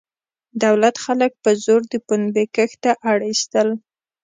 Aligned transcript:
دولت 0.63 0.95
خلک 1.05 1.31
په 1.43 1.51
زور 1.63 1.81
د 1.91 1.93
پنبې 2.07 2.45
کښت 2.55 2.77
ته 2.83 2.91
اړ 3.11 3.17
ایستل. 3.29 3.69